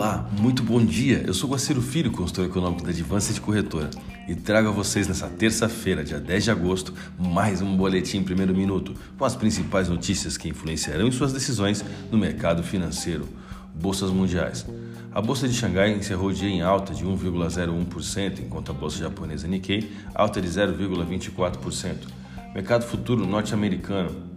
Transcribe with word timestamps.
Olá, 0.00 0.26
muito 0.40 0.62
bom 0.62 0.82
dia. 0.82 1.22
Eu 1.26 1.34
sou 1.34 1.50
Guaciro 1.50 1.82
Filho, 1.82 2.10
consultor 2.10 2.46
econômico 2.46 2.82
da 2.82 2.88
Advance 2.88 3.34
de 3.34 3.38
Corretora, 3.38 3.90
e 4.26 4.34
trago 4.34 4.68
a 4.68 4.70
vocês 4.70 5.06
nessa 5.06 5.28
terça-feira, 5.28 6.02
dia 6.02 6.18
10 6.18 6.44
de 6.44 6.50
agosto, 6.50 6.94
mais 7.18 7.60
um 7.60 7.76
boletim 7.76 8.22
primeiro 8.22 8.54
minuto, 8.54 8.94
com 9.18 9.26
as 9.26 9.36
principais 9.36 9.90
notícias 9.90 10.38
que 10.38 10.48
influenciarão 10.48 11.06
em 11.06 11.12
suas 11.12 11.34
decisões 11.34 11.84
no 12.10 12.16
mercado 12.16 12.62
financeiro. 12.62 13.28
Bolsas 13.74 14.10
mundiais. 14.10 14.64
A 15.12 15.20
bolsa 15.20 15.46
de 15.46 15.52
Xangai 15.52 15.92
encerrou 15.92 16.30
o 16.30 16.32
dia 16.32 16.48
em 16.48 16.62
alta 16.62 16.94
de 16.94 17.04
1,01%, 17.04 18.38
enquanto 18.38 18.70
a 18.70 18.72
bolsa 18.72 18.96
japonesa 19.00 19.46
Nikkei 19.46 19.92
alta 20.14 20.40
de 20.40 20.48
0,24%. 20.48 22.08
Mercado 22.54 22.86
futuro 22.86 23.26
norte-americano 23.26 24.29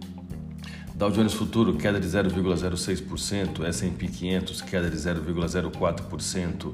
Dow 0.94 1.10
Jones 1.10 1.34
Futuro 1.34 1.74
queda 1.74 1.98
de 1.98 2.06
0,06%, 2.06 3.64
S&P 3.64 4.06
500 4.06 4.62
queda 4.62 4.88
de 4.88 4.96
0,04%, 4.96 6.72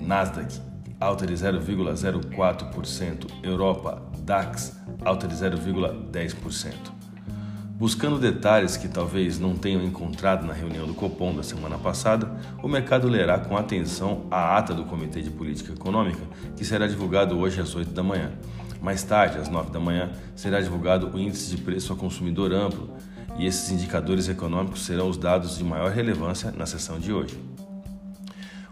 Nasdaq 0.00 0.60
alta 1.00 1.26
de 1.26 1.34
0,04%, 1.34 3.26
Europa 3.42 4.00
DAX 4.20 4.80
alta 5.04 5.26
de 5.26 5.34
0,10%. 5.34 6.72
Buscando 7.74 8.18
detalhes 8.18 8.76
que 8.76 8.86
talvez 8.86 9.40
não 9.40 9.56
tenham 9.56 9.82
encontrado 9.82 10.46
na 10.46 10.52
reunião 10.52 10.86
do 10.86 10.94
Copom 10.94 11.34
da 11.34 11.42
semana 11.42 11.78
passada, 11.78 12.30
o 12.62 12.68
mercado 12.68 13.08
lerá 13.08 13.40
com 13.40 13.56
atenção 13.56 14.26
a 14.30 14.56
ata 14.56 14.72
do 14.72 14.84
Comitê 14.84 15.20
de 15.20 15.30
Política 15.30 15.72
Econômica, 15.72 16.22
que 16.56 16.64
será 16.64 16.86
divulgado 16.86 17.36
hoje 17.38 17.60
às 17.60 17.74
8 17.74 17.92
da 17.92 18.04
manhã. 18.04 18.32
Mais 18.80 19.02
tarde, 19.02 19.38
às 19.38 19.48
9 19.48 19.70
da 19.70 19.80
manhã, 19.80 20.10
será 20.36 20.60
divulgado 20.60 21.10
o 21.12 21.18
Índice 21.18 21.54
de 21.54 21.62
Preço 21.62 21.92
ao 21.92 21.98
Consumidor 21.98 22.52
Amplo 22.52 22.90
e 23.38 23.46
esses 23.46 23.70
indicadores 23.70 24.28
econômicos 24.28 24.84
serão 24.84 25.08
os 25.08 25.16
dados 25.16 25.58
de 25.58 25.64
maior 25.64 25.90
relevância 25.90 26.50
na 26.52 26.66
sessão 26.66 26.98
de 26.98 27.12
hoje. 27.12 27.38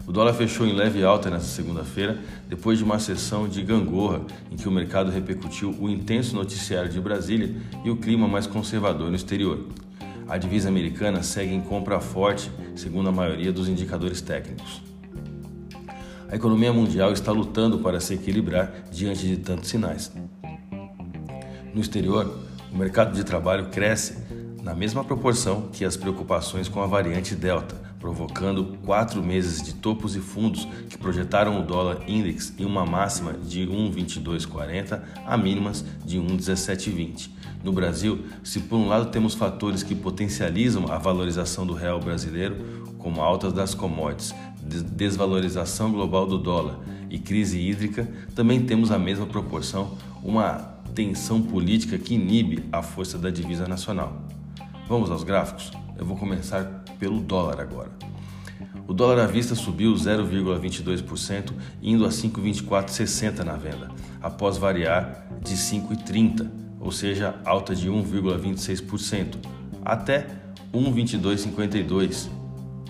O 0.07 0.11
dólar 0.11 0.33
fechou 0.33 0.65
em 0.65 0.71
leve 0.71 1.03
alta 1.03 1.29
nesta 1.29 1.49
segunda-feira, 1.49 2.17
depois 2.47 2.77
de 2.77 2.83
uma 2.83 2.97
sessão 2.97 3.47
de 3.47 3.61
gangorra 3.61 4.21
em 4.49 4.55
que 4.55 4.67
o 4.67 4.71
mercado 4.71 5.11
repercutiu 5.11 5.75
o 5.77 5.89
intenso 5.89 6.33
noticiário 6.33 6.89
de 6.89 6.99
Brasília 6.99 7.53
e 7.83 7.89
o 7.89 7.97
clima 7.97 8.25
mais 8.25 8.47
conservador 8.47 9.09
no 9.09 9.17
exterior. 9.17 9.67
A 10.29 10.37
divisa 10.37 10.69
americana 10.69 11.21
segue 11.23 11.53
em 11.53 11.61
compra 11.61 11.99
forte, 11.99 12.49
segundo 12.73 13.09
a 13.09 13.11
maioria 13.11 13.51
dos 13.51 13.67
indicadores 13.67 14.21
técnicos. 14.21 14.86
A 16.29 16.35
economia 16.35 16.73
mundial 16.73 17.13
está 17.13 17.31
lutando 17.31 17.79
para 17.79 18.01
se 18.01 18.13
equilibrar 18.13 18.83
diante 18.91 19.25
de 19.25 19.37
tantos 19.37 19.69
sinais. 19.69 20.11
No 21.73 21.79
exterior, 21.79 22.37
o 22.71 22.77
mercado 22.77 23.15
de 23.15 23.23
trabalho 23.23 23.69
cresce 23.69 24.17
na 24.61 24.75
mesma 24.75 25.05
proporção 25.05 25.69
que 25.71 25.85
as 25.85 25.95
preocupações 25.95 26.67
com 26.67 26.81
a 26.81 26.85
variante 26.85 27.33
Delta, 27.33 27.75
provocando 27.97 28.77
quatro 28.85 29.23
meses 29.23 29.61
de 29.61 29.73
topos 29.75 30.17
e 30.17 30.19
fundos 30.19 30.67
que 30.89 30.97
projetaram 30.97 31.61
o 31.61 31.63
dólar 31.63 32.03
index 32.07 32.53
em 32.57 32.65
uma 32.65 32.85
máxima 32.85 33.31
de 33.31 33.65
1,2240 33.65 35.01
a 35.25 35.37
mínimas 35.37 35.85
de 36.03 36.17
1,1720. 36.19 37.29
No 37.63 37.71
Brasil, 37.71 38.25
se 38.43 38.59
por 38.59 38.75
um 38.75 38.89
lado 38.89 39.09
temos 39.09 39.33
fatores 39.33 39.81
que 39.81 39.95
potencializam 39.95 40.91
a 40.91 40.97
valorização 40.97 41.65
do 41.65 41.73
real 41.73 41.99
brasileiro, 41.99 42.85
como 42.97 43.21
altas 43.21 43.53
das 43.53 43.73
commodities, 43.73 44.33
desvalorização 44.61 45.91
global 45.91 46.25
do 46.25 46.37
dólar 46.37 46.79
e 47.09 47.17
crise 47.17 47.59
hídrica, 47.59 48.07
também 48.35 48.65
temos 48.65 48.91
a 48.91 48.99
mesma 48.99 49.25
proporção 49.25 49.97
uma 50.23 50.77
tensão 50.93 51.41
política 51.41 51.97
que 51.97 52.15
inibe 52.15 52.63
a 52.71 52.81
força 52.81 53.17
da 53.17 53.29
divisa 53.29 53.67
nacional. 53.67 54.21
Vamos 54.87 55.11
aos 55.11 55.23
gráficos? 55.23 55.71
Eu 55.97 56.05
vou 56.05 56.17
começar 56.17 56.83
pelo 56.99 57.19
dólar 57.19 57.59
agora. 57.59 57.91
O 58.87 58.93
dólar 58.93 59.19
à 59.19 59.27
vista 59.27 59.53
subiu 59.53 59.93
0,22%, 59.93 61.51
indo 61.81 62.05
a 62.05 62.09
5,2460 62.09 63.43
na 63.43 63.53
venda, 63.53 63.89
após 64.21 64.57
variar 64.57 65.27
de 65.41 65.55
5,30, 65.55 66.49
ou 66.79 66.91
seja, 66.91 67.35
alta 67.43 67.75
de 67.75 67.89
1,26%, 67.89 69.35
até 69.83 70.27
1,2252 70.73 72.29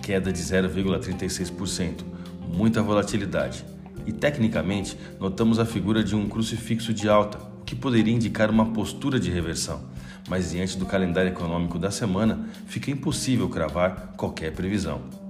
queda 0.08 0.32
de 0.32 0.40
0,36%, 0.40 2.02
muita 2.50 2.80
volatilidade. 2.80 3.62
E 4.06 4.12
tecnicamente, 4.12 4.96
notamos 5.20 5.58
a 5.58 5.66
figura 5.66 6.02
de 6.02 6.16
um 6.16 6.26
crucifixo 6.26 6.94
de 6.94 7.10
alta, 7.10 7.36
o 7.60 7.62
que 7.62 7.76
poderia 7.76 8.14
indicar 8.14 8.50
uma 8.50 8.72
postura 8.72 9.20
de 9.20 9.30
reversão, 9.30 9.84
mas 10.26 10.52
diante 10.52 10.78
do 10.78 10.86
calendário 10.86 11.30
econômico 11.30 11.78
da 11.78 11.90
semana, 11.90 12.48
fica 12.66 12.90
impossível 12.90 13.50
cravar 13.50 14.14
qualquer 14.16 14.50
previsão. 14.54 15.27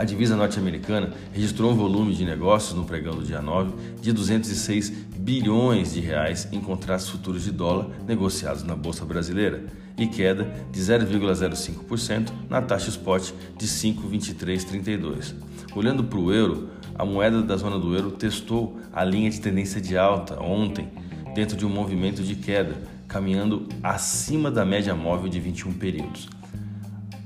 A 0.00 0.04
divisa 0.04 0.34
norte-americana 0.34 1.12
registrou 1.30 1.72
um 1.72 1.74
volume 1.74 2.14
de 2.14 2.24
negócios 2.24 2.72
no 2.72 2.86
pregão 2.86 3.16
do 3.16 3.22
dia 3.22 3.42
9 3.42 3.74
de 4.00 4.14
206 4.14 4.88
bilhões 5.14 5.92
de 5.92 6.00
reais 6.00 6.48
em 6.50 6.58
contratos 6.58 7.10
futuros 7.10 7.44
de 7.44 7.52
dólar 7.52 7.90
negociados 8.08 8.62
na 8.62 8.74
bolsa 8.74 9.04
brasileira 9.04 9.66
e 9.98 10.06
queda 10.06 10.50
de 10.72 10.80
0,05% 10.80 12.32
na 12.48 12.62
taxa 12.62 12.88
spot 12.88 13.30
de 13.58 13.66
5,2332. 13.66 15.34
Olhando 15.76 16.02
para 16.02 16.18
o 16.18 16.32
euro, 16.32 16.70
a 16.94 17.04
moeda 17.04 17.42
da 17.42 17.58
zona 17.58 17.78
do 17.78 17.94
euro 17.94 18.10
testou 18.10 18.80
a 18.94 19.04
linha 19.04 19.28
de 19.28 19.38
tendência 19.38 19.82
de 19.82 19.98
alta 19.98 20.42
ontem, 20.42 20.88
dentro 21.34 21.58
de 21.58 21.66
um 21.66 21.70
movimento 21.70 22.22
de 22.22 22.36
queda, 22.36 22.74
caminhando 23.06 23.68
acima 23.82 24.50
da 24.50 24.64
média 24.64 24.94
móvel 24.94 25.28
de 25.28 25.38
21 25.38 25.74
períodos. 25.74 26.39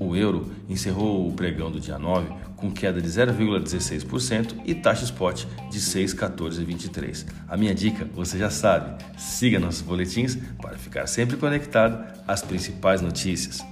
O 0.05 0.15
euro 0.15 0.53
encerrou 0.69 1.27
o 1.27 1.33
pregão 1.33 1.71
do 1.71 1.81
dia 1.81 1.99
9 1.99 2.29
com 2.57 2.71
queda 2.71 3.01
de 3.01 3.09
0,16% 3.09 4.61
e 4.65 4.75
taxa 4.75 5.05
spot 5.05 5.45
de 5.71 5.81
6,1423. 5.81 7.27
A 7.49 7.57
minha 7.57 7.75
dica, 7.75 8.07
você 8.15 8.39
já 8.39 8.51
sabe, 8.51 9.03
siga 9.17 9.59
nossos 9.59 9.81
boletins 9.81 10.37
para 10.61 10.77
ficar 10.77 11.07
sempre 11.07 11.39
conectado 11.39 12.05
às 12.29 12.43
principais 12.43 13.01
notícias. 13.01 13.65